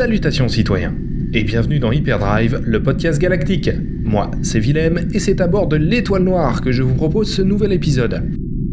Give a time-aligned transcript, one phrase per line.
[0.00, 0.94] Salutations citoyens
[1.34, 3.68] et bienvenue dans Hyperdrive, le podcast galactique.
[4.02, 7.42] Moi, c'est Willem et c'est à bord de l'Étoile Noire que je vous propose ce
[7.42, 8.22] nouvel épisode.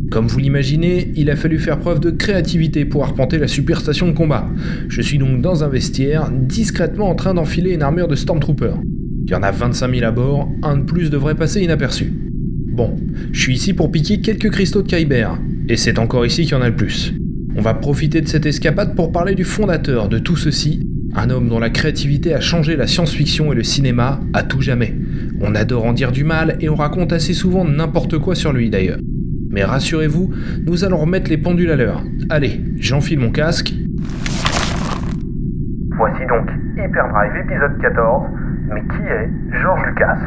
[0.09, 4.13] Comme vous l'imaginez, il a fallu faire preuve de créativité pour arpenter la superstation de
[4.13, 4.47] combat.
[4.87, 8.75] Je suis donc dans un vestiaire, discrètement en train d'enfiler une armure de Stormtrooper.
[9.25, 12.13] Il y en a 25 000 à bord, un de plus devrait passer inaperçu.
[12.67, 12.95] Bon,
[13.33, 15.31] je suis ici pour piquer quelques cristaux de Kyber,
[15.67, 17.13] et c'est encore ici qu'il y en a le plus.
[17.57, 21.49] On va profiter de cette escapade pour parler du fondateur de tout ceci, un homme
[21.49, 24.93] dont la créativité a changé la science-fiction et le cinéma à tout jamais.
[25.41, 28.69] On adore en dire du mal et on raconte assez souvent n'importe quoi sur lui
[28.69, 28.99] d'ailleurs.
[29.49, 30.31] Mais rassurez-vous,
[30.65, 32.03] nous allons remettre les pendules à l'heure.
[32.29, 33.73] Allez, j'enfile mon casque.
[35.97, 38.23] Voici donc Hyperdrive épisode 14.
[38.69, 40.17] Mais qui est George Lucas?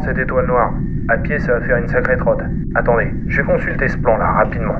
[0.00, 0.72] Cette étoile noire.
[1.08, 2.42] À pied, ça va faire une sacrée trotte.
[2.74, 4.76] Attendez, je vais consulter ce plan là rapidement.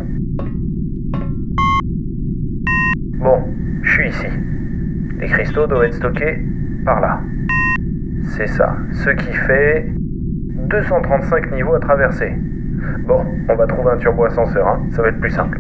[3.19, 3.43] Bon,
[3.83, 4.27] je suis ici.
[5.19, 6.39] Les cristaux doivent être stockés
[6.85, 7.21] par là.
[8.37, 9.87] C'est ça, ce qui fait
[10.69, 12.35] 235 niveaux à traverser.
[13.07, 15.59] Bon, on va trouver un turbo ascenseur, hein, ça va être plus simple.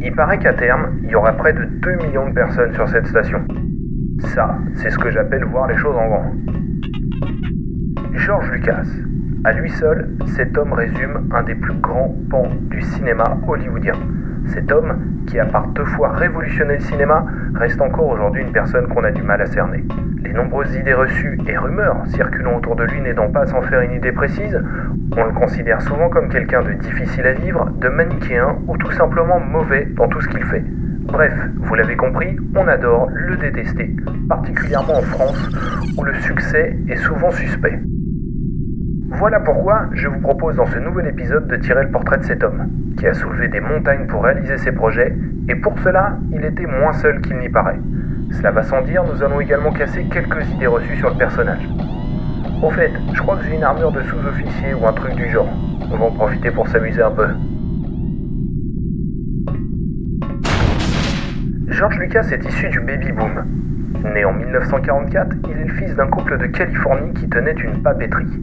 [0.00, 3.08] Il paraît qu'à terme, il y aura près de 2 millions de personnes sur cette
[3.08, 3.44] station.
[4.20, 6.32] Ça, c'est ce que j'appelle voir les choses en grand.
[8.18, 8.84] George Lucas.
[9.44, 13.94] À lui seul, cet homme résume un des plus grands pans du cinéma hollywoodien.
[14.46, 17.24] Cet homme, qui a par deux fois révolutionné le cinéma,
[17.54, 19.84] reste encore aujourd'hui une personne qu'on a du mal à cerner.
[20.24, 23.82] Les nombreuses idées reçues et rumeurs circulant autour de lui n'aidant pas à s'en faire
[23.82, 24.60] une idée précise,
[25.16, 29.38] on le considère souvent comme quelqu'un de difficile à vivre, de manichéen ou tout simplement
[29.38, 30.64] mauvais dans tout ce qu'il fait.
[31.02, 33.94] Bref, vous l'avez compris, on adore le détester,
[34.28, 35.50] particulièrement en France,
[35.96, 37.78] où le succès est souvent suspect.
[39.10, 42.44] Voilà pourquoi je vous propose dans ce nouvel épisode de tirer le portrait de cet
[42.44, 45.16] homme, qui a soulevé des montagnes pour réaliser ses projets,
[45.48, 47.78] et pour cela, il était moins seul qu'il n'y paraît.
[48.30, 51.66] Cela va sans dire, nous allons également casser quelques idées reçues sur le personnage.
[52.62, 55.48] Au fait, je crois que j'ai une armure de sous-officier ou un truc du genre.
[55.90, 57.28] On va en profiter pour s'amuser un peu.
[61.68, 63.44] George Lucas est issu du baby boom.
[64.14, 68.38] Né en 1944, il est le fils d'un couple de Californie qui tenait une papeterie.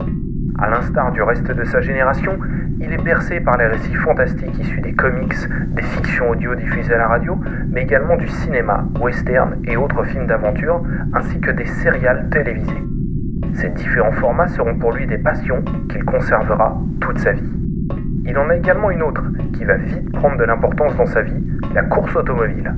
[0.58, 2.38] À l'instar du reste de sa génération,
[2.80, 5.34] il est bercé par les récits fantastiques issus des comics,
[5.68, 7.38] des fictions audio diffusées à la radio,
[7.70, 12.82] mais également du cinéma, western et autres films d'aventure, ainsi que des serials télévisés.
[13.52, 17.52] Ces différents formats seront pour lui des passions qu'il conservera toute sa vie.
[18.24, 21.44] Il en a également une autre, qui va vite prendre de l'importance dans sa vie,
[21.74, 22.74] la course automobile.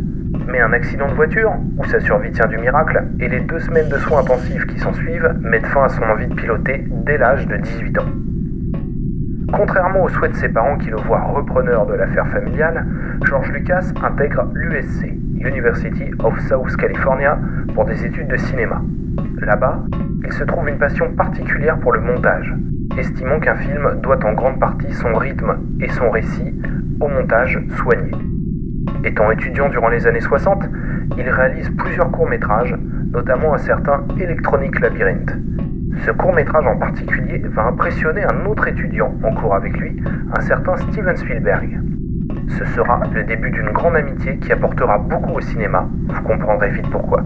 [0.48, 3.88] Mais un accident de voiture, où sa survie tient du miracle, et les deux semaines
[3.91, 7.59] de soins intensifs qui s'ensuivent mettent fin à son envie de piloter dès l'âge de
[7.59, 8.06] 18 ans.
[9.53, 12.86] Contrairement aux souhaits de ses parents qui le voient repreneur de l'affaire familiale,
[13.25, 15.06] George Lucas intègre l'USC,
[15.41, 17.38] University of South California,
[17.75, 18.80] pour des études de cinéma.
[19.41, 19.82] Là-bas,
[20.25, 22.54] il se trouve une passion particulière pour le montage,
[22.97, 26.54] estimant qu'un film doit en grande partie son rythme et son récit
[27.00, 28.12] au montage soigné.
[29.04, 30.65] Étant étudiant durant les années 60,
[31.16, 32.75] il réalise plusieurs courts-métrages,
[33.12, 35.32] notamment un certain Electronic Labyrinth.
[36.04, 40.03] Ce court-métrage en particulier va impressionner un autre étudiant en cours avec lui,
[40.37, 41.81] un certain Steven Spielberg.
[42.48, 46.88] Ce sera le début d'une grande amitié qui apportera beaucoup au cinéma, vous comprendrez vite
[46.91, 47.25] pourquoi.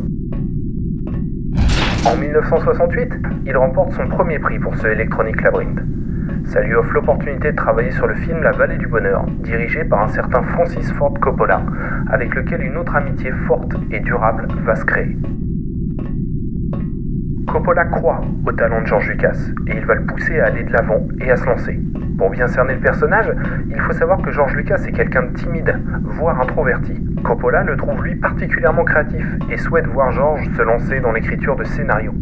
[2.04, 3.12] En 1968,
[3.46, 5.80] il remporte son premier prix pour ce Electronic Labyrinth.
[6.44, 10.02] Ça lui offre l'opportunité de travailler sur le film La Vallée du Bonheur, dirigé par
[10.02, 11.62] un certain Francis Ford Coppola,
[12.10, 15.16] avec lequel une autre amitié forte et durable va se créer.
[17.46, 19.36] Coppola croit au talent de George Lucas
[19.66, 21.78] et il va le pousser à aller de l'avant et à se lancer.
[22.16, 23.32] Pour bien cerner le personnage,
[23.68, 26.94] il faut savoir que George Lucas est quelqu'un de timide, voire introverti.
[27.22, 31.64] Coppola le trouve lui particulièrement créatif et souhaite voir George se lancer dans l'écriture de
[31.64, 32.14] scénarios.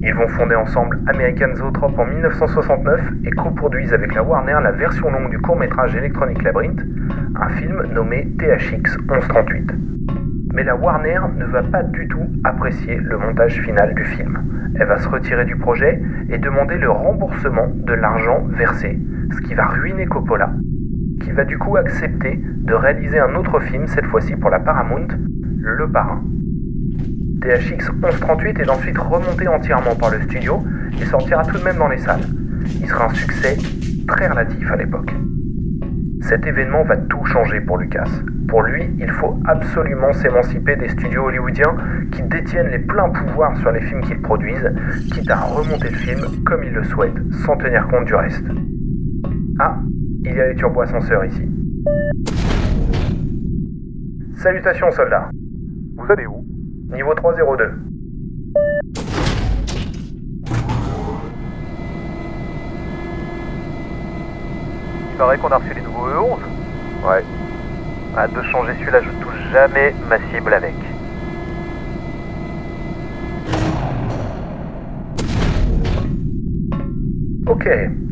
[0.00, 5.10] Ils vont fonder ensemble American Zoetrope en 1969 et coproduisent avec la Warner la version
[5.10, 6.82] longue du court-métrage Electronic Labyrinth,
[7.34, 9.72] un film nommé THX 1138.
[10.54, 14.38] Mais la Warner ne va pas du tout apprécier le montage final du film.
[14.76, 16.00] Elle va se retirer du projet
[16.30, 18.98] et demander le remboursement de l'argent versé,
[19.32, 20.52] ce qui va ruiner Coppola,
[21.20, 24.58] qui va va du coup accepter de réaliser un autre film, cette fois-ci pour la
[24.58, 25.06] Paramount,
[25.60, 26.20] Le Parrain.
[27.40, 30.64] THX 1138 est ensuite remonté entièrement par le studio
[31.00, 32.22] et sortira tout de même dans les salles.
[32.80, 33.56] Il sera un succès
[34.08, 35.12] très relatif à l'époque.
[36.22, 38.08] Cet événement va tout changer pour Lucas.
[38.48, 41.76] Pour lui, il faut absolument s'émanciper des studios hollywoodiens
[42.10, 44.72] qui détiennent les pleins pouvoirs sur les films qu'ils produisent,
[45.12, 48.44] quitte à remonter le film comme il le souhaite, sans tenir compte du reste.
[49.60, 49.78] Ah,
[50.24, 51.48] il y a les turbo-ascenseurs ici.
[54.34, 55.30] Salutations soldats.
[55.96, 56.47] Vous allez où?
[56.92, 57.70] Niveau 302.
[65.10, 66.38] Il paraît qu'on a reçu les nouveaux E11
[67.06, 67.24] Ouais.
[68.16, 70.74] Hâte de changer celui-là, je touche jamais ma cible avec.
[77.46, 77.68] Ok,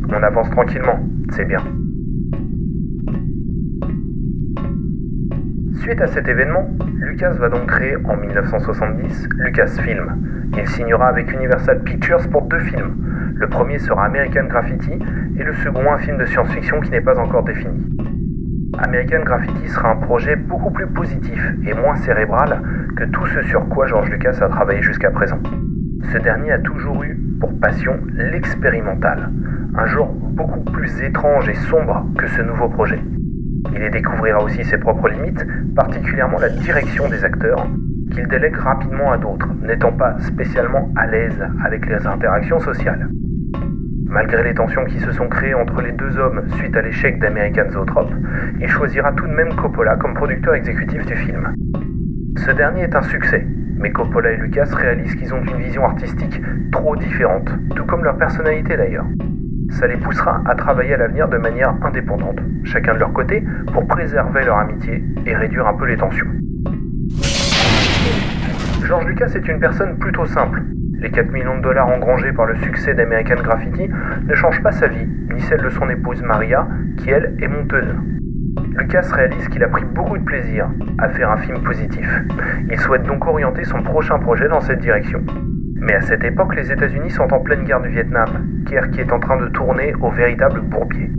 [0.08, 0.98] on avance tranquillement,
[1.34, 1.62] c'est bien.
[5.86, 6.68] Suite à cet événement,
[6.98, 10.50] Lucas va donc créer en 1970 Lucasfilm.
[10.58, 12.96] Il signera avec Universal Pictures pour deux films.
[13.36, 14.98] Le premier sera American Graffiti
[15.38, 17.86] et le second un film de science-fiction qui n'est pas encore défini.
[18.78, 22.60] American Graffiti sera un projet beaucoup plus positif et moins cérébral
[22.96, 25.38] que tout ce sur quoi George Lucas a travaillé jusqu'à présent.
[26.12, 29.30] Ce dernier a toujours eu pour passion l'expérimental,
[29.76, 33.00] un genre beaucoup plus étrange et sombre que ce nouveau projet.
[33.74, 37.66] Il y découvrira aussi ses propres limites, particulièrement la direction des acteurs,
[38.12, 43.08] qu'il délègue rapidement à d'autres, n'étant pas spécialement à l'aise avec les interactions sociales.
[44.08, 47.70] Malgré les tensions qui se sont créées entre les deux hommes suite à l'échec d'American
[47.70, 48.14] Zoetrope,
[48.60, 51.52] il choisira tout de même Coppola comme producteur exécutif du film.
[52.38, 53.44] Ce dernier est un succès,
[53.78, 56.40] mais Coppola et Lucas réalisent qu'ils ont une vision artistique
[56.70, 59.06] trop différente, tout comme leur personnalité d'ailleurs.
[59.70, 63.42] Ça les poussera à travailler à l'avenir de manière indépendante, chacun de leur côté,
[63.72, 66.26] pour préserver leur amitié et réduire un peu les tensions.
[68.84, 70.62] George Lucas est une personne plutôt simple.
[70.98, 73.88] Les 4 millions de dollars engrangés par le succès d'American Graffiti
[74.26, 76.66] ne changent pas sa vie, ni celle de son épouse Maria,
[76.96, 77.94] qui elle est monteuse.
[78.76, 82.08] Lucas réalise qu'il a pris beaucoup de plaisir à faire un film positif.
[82.70, 85.22] Il souhaite donc orienter son prochain projet dans cette direction.
[85.78, 88.28] Mais à cette époque, les États-Unis sont en pleine guerre du Vietnam,
[88.64, 91.10] guerre qui est en train de tourner au véritable bourbier.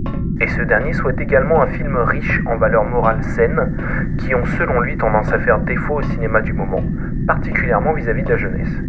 [0.42, 3.76] Et ce dernier souhaite également un film riche en valeurs morales saines,
[4.18, 6.84] qui ont selon lui tendance à faire défaut au cinéma du moment,
[7.28, 8.82] particulièrement vis-à-vis de la jeunesse.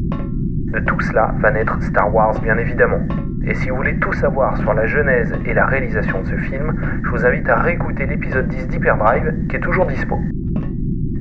[0.73, 3.01] De tout cela va naître Star Wars bien évidemment.
[3.47, 6.75] Et si vous voulez tout savoir sur la genèse et la réalisation de ce film,
[7.03, 10.19] je vous invite à réécouter l'épisode 10 d'Hyperdrive qui est toujours dispo.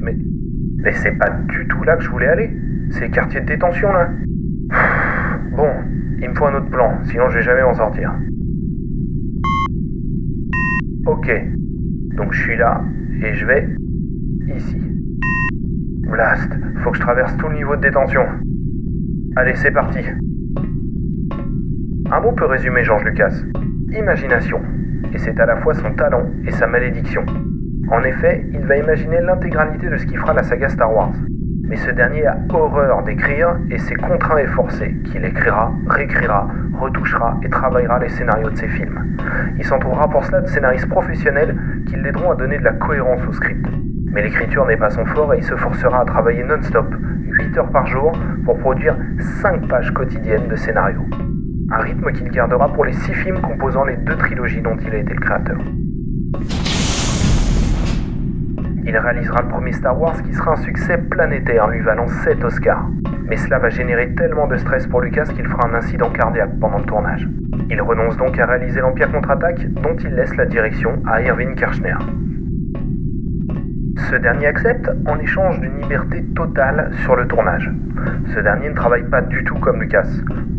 [0.02, 0.16] Mais,
[0.80, 2.52] mais c'est pas du tout là que je voulais aller.
[2.90, 4.10] C'est quartier de détention là.
[4.70, 5.72] Bon,
[6.22, 8.14] il me faut un autre plan, sinon je vais jamais m'en sortir.
[11.06, 11.32] Ok,
[12.16, 12.84] donc je suis là
[13.24, 13.68] et je vais
[14.56, 14.78] ici.
[16.10, 18.24] Blast, faut que je traverse tout le niveau de détention.
[19.36, 20.00] Allez, c'est parti.
[22.10, 23.34] Un mot peut résumer George Lucas.
[23.92, 24.62] Imagination.
[25.14, 27.26] Et c'est à la fois son talent et sa malédiction.
[27.90, 31.14] En effet, il va imaginer l'intégralité de ce qui fera la saga Star Wars.
[31.68, 36.48] Mais ce dernier a horreur d'écrire et c'est contraint et forcé qu'il écrira, réécrira,
[36.80, 39.18] retouchera et travaillera les scénarios de ses films.
[39.58, 43.34] Il s'entourera pour cela de scénaristes professionnels qui l'aideront à donner de la cohérence au
[43.34, 43.66] script.
[44.14, 46.88] Mais l'écriture n'est pas son fort et il se forcera à travailler non-stop,
[47.30, 48.14] 8 heures par jour,
[48.46, 48.96] pour produire
[49.42, 51.02] 5 pages quotidiennes de scénario.
[51.70, 54.98] Un rythme qu'il gardera pour les 6 films composant les deux trilogies dont il a
[55.00, 55.58] été le créateur.
[58.90, 62.88] Il réalisera le premier Star Wars qui sera un succès planétaire, lui valant 7 Oscars.
[63.26, 66.78] Mais cela va générer tellement de stress pour Lucas qu'il fera un incident cardiaque pendant
[66.78, 67.28] le tournage.
[67.70, 71.98] Il renonce donc à réaliser l'Empire contre-attaque, dont il laisse la direction à Irving Kirchner.
[74.10, 77.70] Ce dernier accepte en échange d'une liberté totale sur le tournage.
[78.34, 80.08] Ce dernier ne travaille pas du tout comme Lucas.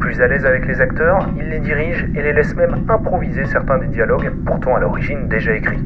[0.01, 3.79] Plus à l'aise avec les acteurs, il les dirige et les laisse même improviser certains
[3.79, 5.83] des dialogues, pourtant à l'origine déjà écrits.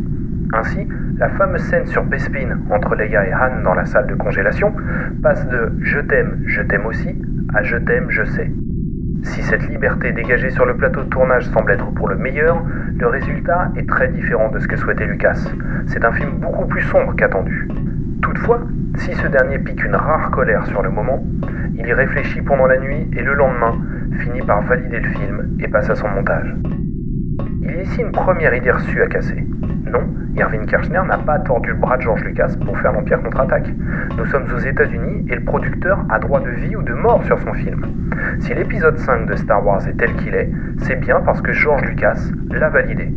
[0.55, 0.87] Ainsi,
[1.23, 4.75] la fameuse scène sur Bespin entre Leia et Han dans la salle de congélation
[5.23, 7.17] passe de Je t'aime, je t'aime aussi
[7.55, 8.51] à Je t'aime, je sais.
[9.23, 12.65] Si cette liberté dégagée sur le plateau de tournage semble être pour le meilleur,
[12.99, 15.39] le résultat est très différent de ce que souhaitait Lucas.
[15.87, 17.69] C'est un film beaucoup plus sombre qu'attendu.
[18.21, 18.59] Toutefois,
[18.97, 21.25] si ce dernier pique une rare colère sur le moment,
[21.77, 23.79] il y réfléchit pendant la nuit et le lendemain
[24.19, 26.53] finit par valider le film et passe à son montage.
[27.63, 29.47] Il y a ici une première idée reçue à casser.
[29.87, 30.03] Non,
[30.37, 33.69] Irving Kirchner n'a pas tordu le bras de George Lucas pour faire l'Empire contre-attaque.
[34.17, 37.39] Nous sommes aux États-Unis et le producteur a droit de vie ou de mort sur
[37.39, 37.85] son film.
[38.41, 41.83] Si l'épisode 5 de Star Wars est tel qu'il est, c'est bien parce que George
[41.83, 42.19] Lucas
[42.51, 43.13] l'a validé.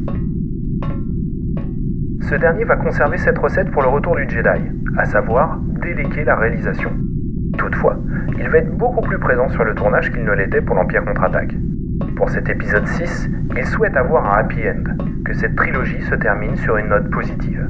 [2.21, 6.35] Ce dernier va conserver cette recette pour le retour du Jedi, à savoir déléguer la
[6.35, 6.91] réalisation.
[7.57, 7.97] Toutefois,
[8.37, 11.53] il va être beaucoup plus présent sur le tournage qu'il ne l'était pour l'Empire contre-attaque.
[12.15, 14.83] Pour cet épisode 6, il souhaite avoir un happy end,
[15.23, 17.69] que cette trilogie se termine sur une note positive.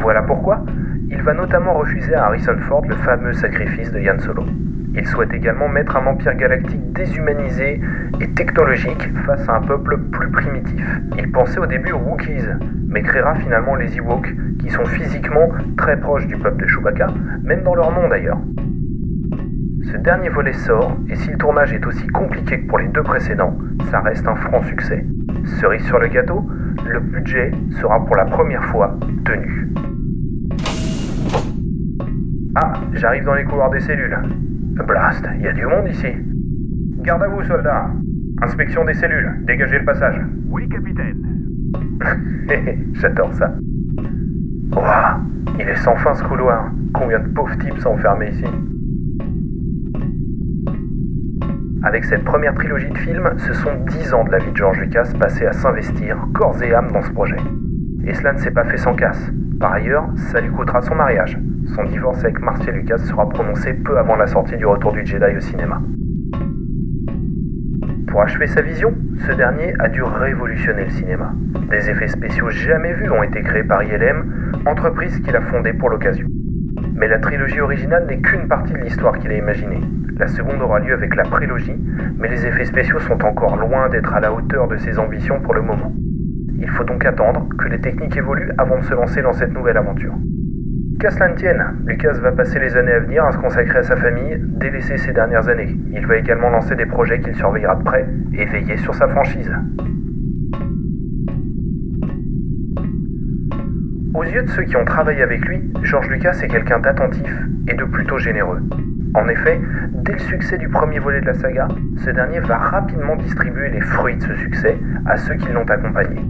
[0.00, 0.64] Voilà pourquoi
[1.10, 4.44] il va notamment refuser à Harrison Ford le fameux sacrifice de Yann Solo.
[4.94, 7.80] Il souhaite également mettre un empire galactique déshumanisé
[8.20, 10.84] et technologique face à un peuple plus primitif.
[11.16, 12.48] Il pensait au début aux Wookiees,
[12.88, 17.06] mais créera finalement les Ewoks, qui sont physiquement très proches du peuple de Chewbacca,
[17.42, 18.38] même dans leur nom d'ailleurs.
[19.82, 23.02] Ce dernier volet sort, et si le tournage est aussi compliqué que pour les deux
[23.02, 23.56] précédents,
[23.90, 25.04] ça reste un franc succès.
[25.44, 26.46] Cerise sur le gâteau,
[26.86, 29.68] le budget sera pour la première fois tenu.
[32.56, 34.18] Ah, j'arrive dans les couloirs des cellules.
[34.86, 36.08] Blast, il y a du monde ici.
[37.02, 37.90] Garde à vous, soldats.
[38.42, 40.20] Inspection des cellules, dégagez le passage.
[40.48, 41.16] Oui, capitaine.
[42.94, 43.54] J'adore ça.
[44.72, 45.20] Ouah,
[45.58, 46.70] il est sans fin ce couloir.
[46.92, 48.44] Combien de pauvres types sont enfermés ici
[51.84, 54.80] Avec cette première trilogie de films, ce sont 10 ans de la vie de George
[54.80, 57.36] Lucas passés à s'investir corps et âme dans ce projet.
[58.04, 59.30] Et cela ne s'est pas fait sans casse.
[59.60, 61.38] Par ailleurs, ça lui coûtera son mariage.
[61.76, 65.36] Son divorce avec Marcia Lucas sera prononcé peu avant la sortie du Retour du Jedi
[65.36, 65.80] au cinéma.
[68.08, 68.92] Pour achever sa vision,
[69.28, 71.32] ce dernier a dû révolutionner le cinéma.
[71.70, 75.90] Des effets spéciaux jamais vus ont été créés par ILM, entreprise qu'il a fondée pour
[75.90, 76.26] l'occasion.
[76.94, 79.80] Mais la trilogie originale n'est qu'une partie de l'histoire qu'il a imaginée.
[80.18, 81.76] La seconde aura lieu avec la prélogie,
[82.18, 85.54] mais les effets spéciaux sont encore loin d'être à la hauteur de ses ambitions pour
[85.54, 85.92] le moment.
[86.58, 89.76] Il faut donc attendre que les techniques évoluent avant de se lancer dans cette nouvelle
[89.76, 90.14] aventure.
[90.98, 93.82] Qu'à cela ne tienne, Lucas va passer les années à venir à se consacrer à
[93.84, 95.76] sa famille, délaissée ces dernières années.
[95.92, 99.52] Il va également lancer des projets qu'il surveillera de près et veiller sur sa franchise.
[104.14, 107.32] Aux yeux de ceux qui ont travaillé avec lui, George Lucas est quelqu'un d'attentif
[107.68, 108.60] et de plutôt généreux.
[109.14, 109.60] En effet,
[109.92, 113.80] dès le succès du premier volet de la saga, ce dernier va rapidement distribuer les
[113.80, 116.20] fruits de ce succès à ceux qui l'ont accompagné.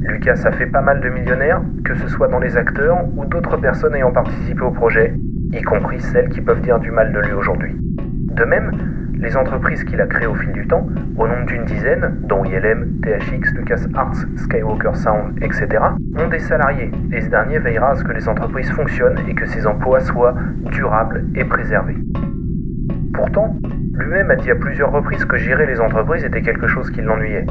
[0.00, 3.56] Lucas a fait pas mal de millionnaires, que ce soit dans les acteurs ou d'autres
[3.56, 5.14] personnes ayant participé au projet,
[5.52, 7.74] y compris celles qui peuvent dire du mal de lui aujourd'hui.
[8.00, 8.72] De même,
[9.18, 13.00] les entreprises qu'il a créées au fil du temps, au nombre d'une dizaine, dont ILM,
[13.02, 15.66] THX, LucasArts, Skywalker Sound, etc.,
[16.18, 19.46] ont des salariés, et ce dernier veillera à ce que les entreprises fonctionnent et que
[19.46, 20.34] ces emplois soient
[20.70, 21.96] durables et préservés.
[23.12, 23.56] Pourtant,
[23.94, 27.46] lui-même a dit à plusieurs reprises que gérer les entreprises était quelque chose qui l'ennuyait.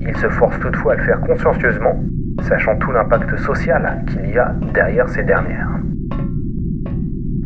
[0.00, 2.02] Il se force toutefois à le faire consciencieusement,
[2.42, 5.68] sachant tout l'impact social qu'il y a derrière ces dernières.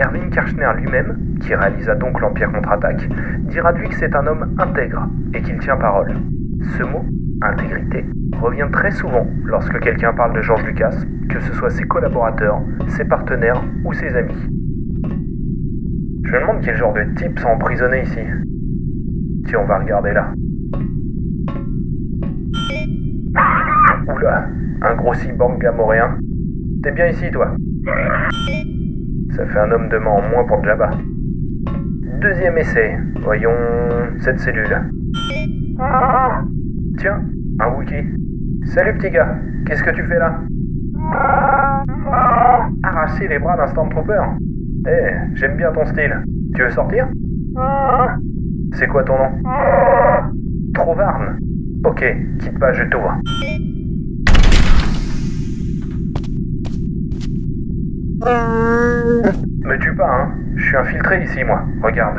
[0.00, 3.06] Erwin Kirchner lui-même, qui réalisa donc l'Empire contre-attaque,
[3.40, 6.14] dira de lui que c'est un homme intègre et qu'il tient parole.
[6.78, 7.04] Ce mot,
[7.42, 8.06] intégrité,
[8.40, 10.96] revient très souvent lorsque quelqu'un parle de George Lucas,
[11.28, 14.48] que ce soit ses collaborateurs, ses partenaires ou ses amis.
[16.24, 18.20] Je me demande quel genre de types sont emprisonnés ici.
[19.46, 20.32] Tiens, on va regarder là.
[24.06, 24.48] Oula,
[24.82, 25.60] un gros cyborg.
[26.82, 27.54] T'es bien ici, toi?
[29.36, 30.90] Ça fait un homme de main en moins pour Jabba.
[32.20, 32.98] Deuxième essai.
[33.22, 33.50] Voyons
[34.18, 34.76] cette cellule.
[36.98, 37.22] Tiens,
[37.60, 38.04] un Wookie.
[38.64, 40.40] Salut petit gars, qu'est-ce que tu fais là
[42.82, 44.20] Arracher les bras d'un Stormtrooper
[44.86, 46.22] Eh, j'aime bien ton style.
[46.54, 47.08] Tu veux sortir
[48.74, 49.30] C'est quoi ton nom
[50.74, 51.38] Trovarne.
[51.84, 52.04] Ok,
[52.38, 53.16] quitte pas, je t'ouvre.
[58.22, 60.34] Me tue pas, hein.
[60.56, 61.62] Je suis infiltré ici, moi.
[61.82, 62.18] Regarde.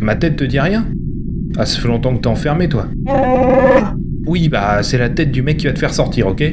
[0.00, 0.84] Ma tête te dit rien
[1.56, 2.86] Ah, ça fait longtemps que t'es enfermé, toi.
[4.26, 6.44] Oui, bah, c'est la tête du mec qui va te faire sortir, ok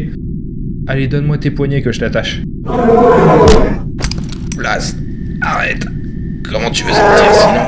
[0.87, 2.41] Allez, donne-moi tes poignets que je t'attache.
[4.55, 4.97] Blast,
[5.41, 5.85] arrête.
[6.49, 7.63] Comment tu veux sortir sinon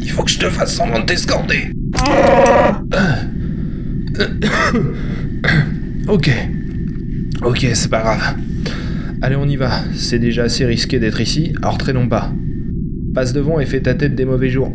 [0.00, 1.70] Il faut que je te fasse semblant de t'escorter.
[6.08, 6.30] ok.
[7.44, 8.36] Ok, c'est pas grave.
[9.20, 9.70] Allez, on y va.
[9.94, 12.30] C'est déjà assez risqué d'être ici, alors traînons pas.
[13.14, 14.72] Passe devant et fais ta tête des mauvais jours.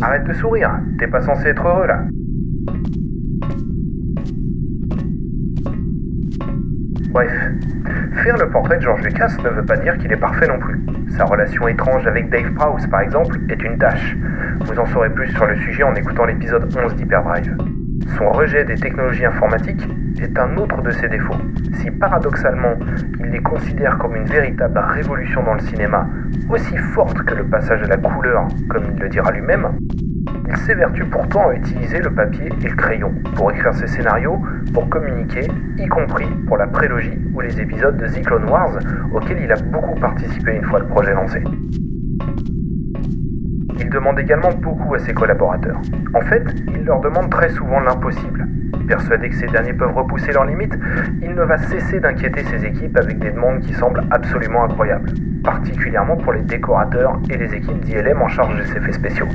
[0.00, 0.70] Arrête de sourire,
[1.00, 2.04] t'es pas censé être heureux là.
[7.10, 7.32] Bref,
[8.22, 10.80] faire le portrait de George Lucas ne veut pas dire qu'il est parfait non plus.
[11.16, 14.16] Sa relation étrange avec Dave Prowse, par exemple, est une tâche.
[14.60, 17.56] Vous en saurez plus sur le sujet en écoutant l'épisode 11 d'Hyperdrive.
[18.14, 19.86] Son rejet des technologies informatiques
[20.20, 21.36] est un autre de ses défauts.
[21.74, 22.74] Si paradoxalement,
[23.20, 26.08] il les considère comme une véritable révolution dans le cinéma,
[26.48, 29.68] aussi forte que le passage à la couleur, comme il le dira lui-même,
[30.48, 34.40] Il s'évertue pourtant à utiliser le papier et le crayon pour écrire ses scénarios,
[34.72, 38.78] pour communiquer, y compris pour la prélogie ou les épisodes de The Clone Wars
[39.12, 41.42] auxquels il a beaucoup participé une fois le projet lancé.
[43.86, 45.80] Il demande également beaucoup à ses collaborateurs.
[46.12, 46.42] En fait,
[46.74, 48.44] il leur demande très souvent l'impossible.
[48.88, 50.76] Persuadé que ces derniers peuvent repousser leurs limites,
[51.22, 55.12] il ne va cesser d'inquiéter ses équipes avec des demandes qui semblent absolument incroyables,
[55.44, 59.28] particulièrement pour les décorateurs et les équipes d'ILM en charge des effets spéciaux.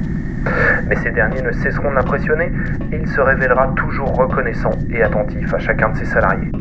[0.89, 2.51] Mais ces derniers ne cesseront de l'impressionner
[2.91, 6.51] et il se révélera toujours reconnaissant et attentif à chacun de ses salariés.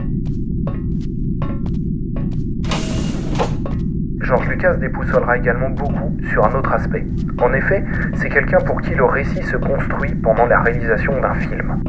[4.30, 7.04] George Lucas dépoussolera également beaucoup sur un autre aspect.
[7.42, 7.84] En effet,
[8.14, 11.82] c'est quelqu'un pour qui le récit se construit pendant la réalisation d'un film.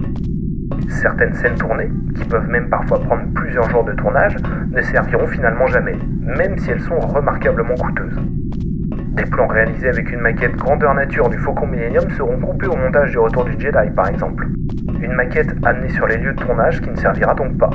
[0.90, 4.36] Certaines scènes tournées, qui peuvent même parfois prendre plusieurs jours de tournage,
[4.72, 8.20] ne serviront finalement jamais, même si elles sont remarquablement coûteuses.
[9.14, 13.12] Des plans réalisés avec une maquette grandeur nature du Faucon Millennium seront coupés au montage
[13.12, 14.48] du Retour du Jedi par exemple.
[15.00, 17.70] Une maquette amenée sur les lieux de tournage qui ne servira donc pas.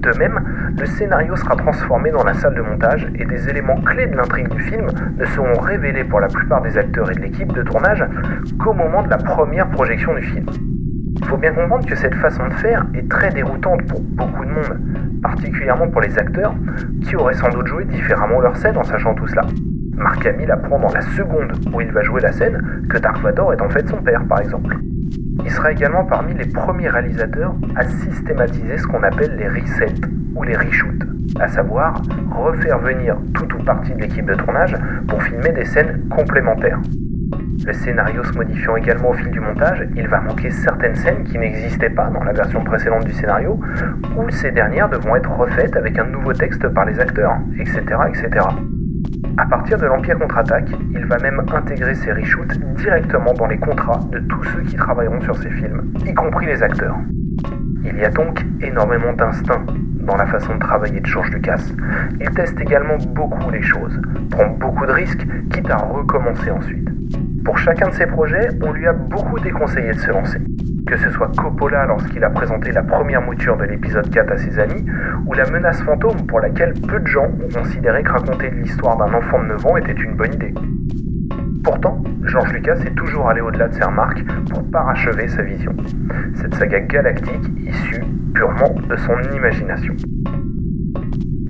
[0.00, 0.38] De même,
[0.78, 4.48] le scénario sera transformé dans la salle de montage et des éléments clés de l'intrigue
[4.48, 4.86] du film
[5.18, 8.04] ne seront révélés pour la plupart des acteurs et de l'équipe de tournage
[8.58, 10.46] qu'au moment de la première projection du film.
[11.20, 14.50] Il faut bien comprendre que cette façon de faire est très déroutante pour beaucoup de
[14.50, 14.78] monde,
[15.20, 16.54] particulièrement pour les acteurs
[17.02, 19.42] qui auraient sans doute joué différemment leur scène en sachant tout cela.
[19.96, 23.52] Mark Hamill apprend dans la seconde où il va jouer la scène que Dark Vador
[23.52, 24.76] est en fait son père par exemple.
[25.44, 29.94] Il sera également parmi les premiers réalisateurs à systématiser ce qu'on appelle les resets
[30.34, 31.06] ou les reshoots,
[31.40, 34.76] à savoir refaire venir tout ou partie de l'équipe de tournage
[35.06, 36.80] pour filmer des scènes complémentaires.
[37.66, 41.38] Le scénario se modifiant également au fil du montage, il va manquer certaines scènes qui
[41.38, 43.58] n'existaient pas dans la version précédente du scénario,
[44.16, 47.82] ou ces dernières devront être refaites avec un nouveau texte par les acteurs, etc.
[48.08, 48.46] etc.
[49.38, 54.00] À partir de l'Empire contre-attaque, il va même intégrer ces reshoots directement dans les contrats
[54.10, 56.96] de tous ceux qui travailleront sur ces films, y compris les acteurs.
[57.84, 59.64] Il y a donc énormément d'instinct
[60.00, 61.62] dans la façon de travailler de George Lucas.
[62.20, 66.88] Il teste également beaucoup les choses, prend beaucoup de risques, quitte à recommencer ensuite.
[67.44, 70.38] Pour chacun de ses projets, on lui a beaucoup déconseillé de se lancer.
[70.86, 74.58] Que ce soit Coppola lorsqu'il a présenté la première mouture de l'épisode 4 à ses
[74.58, 74.84] amis,
[75.26, 79.12] ou la menace fantôme pour laquelle peu de gens ont considéré que raconter l'histoire d'un
[79.12, 80.54] enfant de 9 ans était une bonne idée.
[81.62, 85.72] Pourtant, George Lucas est toujours allé au-delà de ses remarques pour parachever sa vision.
[86.34, 89.94] Cette saga galactique issue purement de son imagination.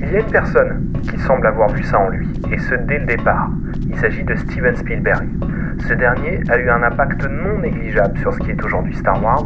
[0.01, 2.99] Il y a une personne qui semble avoir vu ça en lui, et ce dès
[2.99, 3.51] le départ.
[3.89, 5.29] Il s'agit de Steven Spielberg.
[5.81, 9.45] Ce dernier a eu un impact non négligeable sur ce qui est aujourd'hui Star Wars,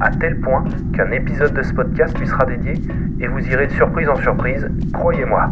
[0.00, 2.74] à tel point qu'un épisode de ce podcast lui sera dédié,
[3.20, 5.50] et vous irez de surprise en surprise, croyez-moi.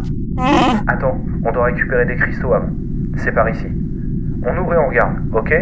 [0.87, 2.71] Attends, on doit récupérer des cristaux avant.
[3.17, 3.67] C'est par ici.
[4.45, 5.55] On ouvre et on regarde, ok?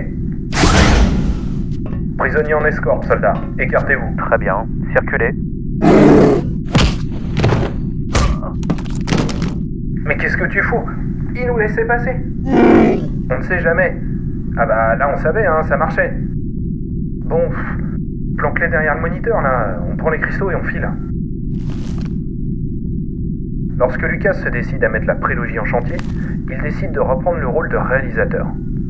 [2.18, 3.35] Prisonnier en escorte, soldat.
[3.59, 4.16] Écartez-vous.
[4.16, 4.66] Très bien.
[4.92, 5.35] Circulez.
[10.07, 10.88] Mais qu'est-ce que tu fous?
[11.35, 12.14] Il nous laissait passer.
[13.29, 13.97] On ne sait jamais.
[14.57, 16.14] Ah bah là on savait, hein, ça marchait.
[17.25, 17.42] Bon,
[18.38, 20.88] planque-les derrière le moniteur là, on prend les cristaux et on file.
[23.79, 25.97] Lorsque Lucas se décide à mettre la prélogie en chantier,
[26.51, 28.47] il décide de reprendre le rôle de réalisateur.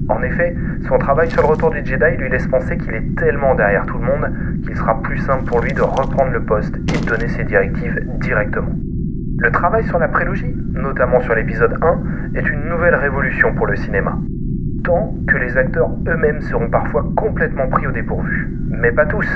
[0.09, 0.55] En effet,
[0.87, 3.99] son travail sur le retour du Jedi lui laisse penser qu'il est tellement derrière tout
[3.99, 4.31] le monde
[4.65, 8.77] qu'il sera plus simple pour lui de reprendre le poste et donner ses directives directement.
[9.39, 13.77] Le travail sur la prélogie, notamment sur l'épisode 1, est une nouvelle révolution pour le
[13.77, 14.19] cinéma.
[14.83, 18.57] Tant que les acteurs eux-mêmes seront parfois complètement pris au dépourvu.
[18.71, 19.29] Mais pas tous.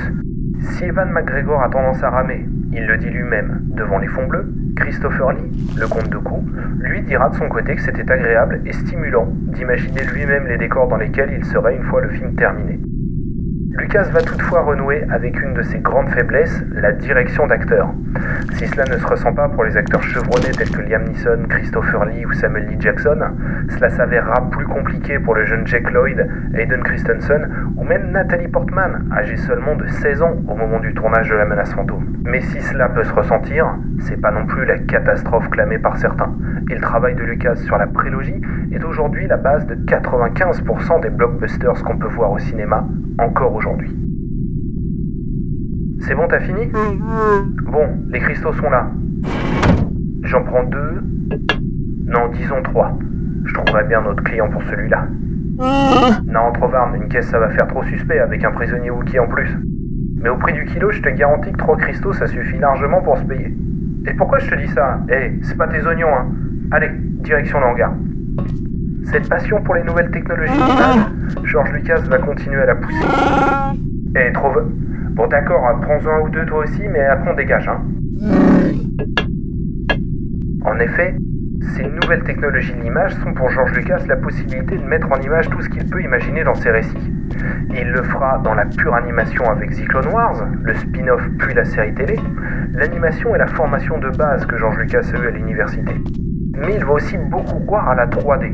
[0.60, 4.50] Si Evan McGregor a tendance à ramer, il le dit lui-même, devant les fonds bleus,
[4.76, 6.46] Christopher Lee, le comte de Cou,
[6.78, 10.96] lui dira de son côté que c'était agréable et stimulant d'imaginer lui-même les décors dans
[10.96, 12.80] lesquels il serait une fois le film terminé.
[13.72, 17.90] Lucas va toutefois renouer avec une de ses grandes faiblesses, la direction d'acteurs.
[18.54, 22.04] Si cela ne se ressent pas pour les acteurs chevronnés tels que Liam Neeson, Christopher
[22.06, 23.20] Lee ou Samuel Lee Jackson,
[23.68, 29.08] cela s'avérera plus compliqué pour le jeune Jack Lloyd, Hayden Christensen ou même Nathalie Portman,
[29.12, 32.16] âgée seulement de 16 ans au moment du tournage de La Menace Fantôme.
[32.24, 36.34] Mais si cela peut se ressentir, c'est pas non plus la catastrophe clamée par certains.
[36.70, 38.40] Et le travail de Lucas sur la prélogie
[38.72, 42.84] est aujourd'hui la base de 95% des blockbusters qu'on peut voir au cinéma,
[43.18, 43.90] encore aujourd'hui.
[46.00, 46.70] C'est bon, t'as fini?
[47.70, 48.90] Bon, les cristaux sont là.
[50.22, 51.02] J'en prends deux.
[52.06, 52.98] Non, disons trois.
[53.44, 55.08] Je trouverai bien notre client pour celui-là.
[56.26, 59.48] Non, Trovarne, une caisse ça va faire trop suspect avec un prisonnier Wookie en plus.
[60.22, 63.18] Mais au prix du kilo, je te garantis que trois cristaux ça suffit largement pour
[63.18, 63.54] se payer.
[64.06, 65.00] Et pourquoi je te dis ça?
[65.10, 66.26] Eh, c'est pas tes oignons, hein.
[66.70, 66.90] Allez,
[67.22, 67.92] direction le hangar.
[69.04, 71.06] Cette passion pour les nouvelles technologies d'image,
[71.44, 73.06] George Lucas va continuer à la pousser.
[74.16, 74.64] Et trouve...
[75.12, 77.82] Bon d'accord, prends-en un ou deux toi aussi, mais après on dégage, hein.
[80.64, 81.16] En effet,
[81.76, 85.50] ces nouvelles technologies de l'image sont pour George Lucas la possibilité de mettre en image
[85.50, 87.12] tout ce qu'il peut imaginer dans ses récits.
[87.74, 91.92] Il le fera dans la pure animation avec Clone Wars, le spin-off puis la série
[91.94, 92.18] télé,
[92.72, 95.94] l'animation est la formation de base que George Lucas a eue à l'université.
[96.56, 98.52] Mais il va aussi beaucoup croire à la 3D,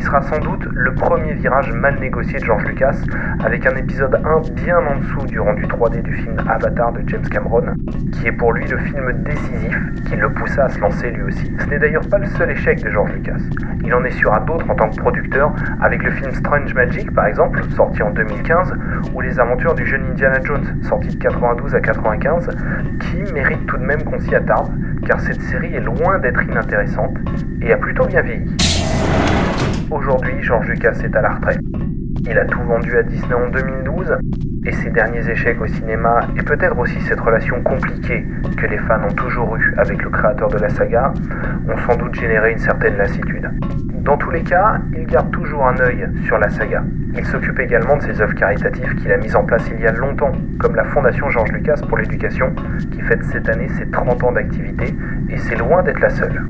[0.00, 2.96] sera sans doute le premier virage mal négocié de George Lucas,
[3.44, 7.28] avec un épisode 1 bien en dessous du rendu 3D du film Avatar de James
[7.30, 7.74] Cameron,
[8.12, 11.52] qui est pour lui le film décisif qui le poussa à se lancer lui aussi.
[11.58, 13.38] Ce n'est d'ailleurs pas le seul échec de George Lucas.
[13.84, 17.62] Il en essuiera d'autres en tant que producteur, avec le film Strange Magic par exemple,
[17.70, 18.74] sorti en 2015,
[19.14, 22.50] ou les aventures du jeune Indiana Jones, sorti de 92 à 95,
[23.00, 24.70] qui méritent tout de même qu'on s'y attarde,
[25.06, 27.16] car cette série est loin d'être inintéressante
[27.62, 28.56] et a plutôt bien vieilli.
[29.90, 31.60] Aujourd'hui, George Lucas est à la retraite.
[32.28, 34.16] Il a tout vendu à Disney en 2012,
[34.66, 38.24] et ses derniers échecs au cinéma, et peut-être aussi cette relation compliquée
[38.56, 41.12] que les fans ont toujours eue avec le créateur de la saga,
[41.68, 43.50] ont sans doute généré une certaine lassitude.
[44.04, 46.82] Dans tous les cas, il garde toujours un œil sur la saga.
[47.16, 49.92] Il s'occupe également de ses œuvres caritatives qu'il a mises en place il y a
[49.92, 52.54] longtemps, comme la Fondation Georges Lucas pour l'éducation,
[52.90, 54.94] qui fête cette année ses 30 ans d'activité,
[55.28, 56.46] et c'est loin d'être la seule.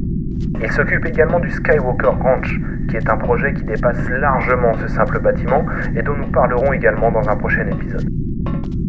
[0.63, 5.21] Il s'occupe également du Skywalker Ranch, qui est un projet qui dépasse largement ce simple
[5.21, 8.09] bâtiment et dont nous parlerons également dans un prochain épisode.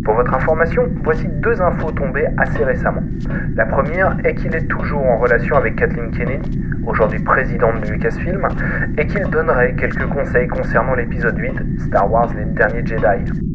[0.04, 3.04] Pour votre information, voici deux infos tombées assez récemment.
[3.56, 8.48] La première est qu'il est toujours en relation avec Kathleen Kennedy, aujourd'hui présidente de Lucasfilm,
[8.98, 13.51] et qu'il donnerait quelques conseils concernant l'épisode 8, Star Wars Les Derniers Jedi.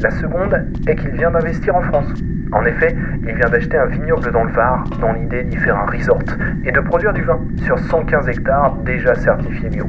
[0.00, 0.54] La seconde
[0.86, 2.06] est qu'il vient d'investir en France.
[2.52, 2.94] En effet,
[3.26, 6.22] il vient d'acheter un vignoble dans le Var dans l'idée d'y faire un resort
[6.64, 9.86] et de produire du vin sur 115 hectares déjà certifiés bio.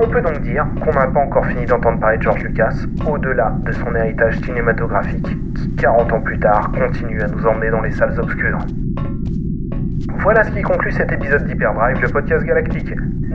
[0.00, 2.74] On peut donc dire qu'on n'a pas encore fini d'entendre parler de George Lucas,
[3.06, 7.82] au-delà de son héritage cinématographique, qui 40 ans plus tard continue à nous emmener dans
[7.82, 8.58] les salles obscures.
[10.18, 12.94] Voilà ce qui conclut cet épisode d'Hyperdrive, le podcast galactique.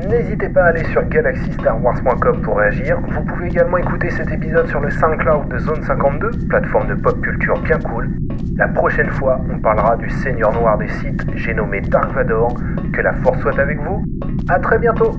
[0.09, 2.99] N'hésitez pas à aller sur galaxystarwars.com pour réagir.
[3.09, 7.19] Vous pouvez également écouter cet épisode sur le SoundCloud de Zone 52, plateforme de pop
[7.21, 8.09] culture bien cool.
[8.55, 12.55] La prochaine fois, on parlera du seigneur noir des sites, j'ai nommé Dark Vador.
[12.93, 14.03] Que la force soit avec vous.
[14.49, 15.11] À très bientôt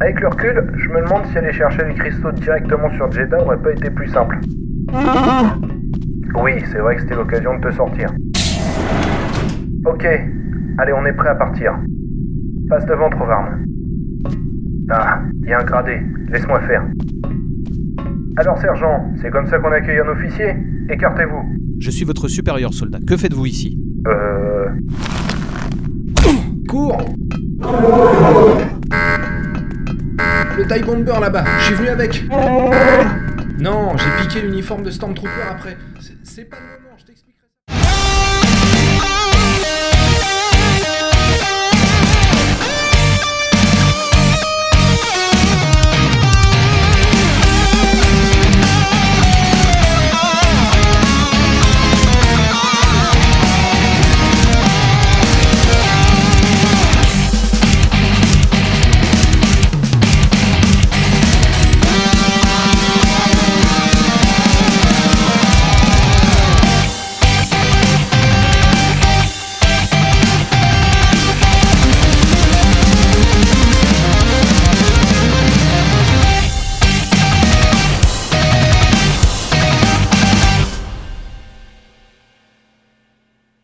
[0.00, 3.58] Avec le recul, je me demande si aller chercher les cristaux directement sur Jeddah aurait
[3.58, 4.38] pas été plus simple.
[6.34, 8.08] Oui, c'est vrai que c'était l'occasion de te sortir.
[9.88, 10.04] Ok,
[10.78, 11.72] allez, on est prêt à partir.
[12.68, 13.64] Passe devant, Trovarne.
[14.90, 16.84] Ah, il y a un gradé, laisse-moi faire.
[18.36, 20.54] Alors, sergent, c'est comme ça qu'on accueille un officier
[20.90, 21.42] Écartez-vous.
[21.80, 22.98] Je suis votre supérieur, soldat.
[23.06, 23.78] Que faites-vous ici?
[24.06, 24.68] Euh.
[26.68, 26.98] Cours
[30.56, 32.24] Le TIE Bomber là-bas, je suis venu avec
[33.60, 35.76] Non, j'ai piqué l'uniforme de Stormtrooper après.
[36.00, 37.27] C'est- C'est pas le moment, je t'explique.